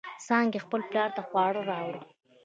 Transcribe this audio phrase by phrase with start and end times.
[0.25, 2.05] څانگې خپل پلار ته خواړه راوړل.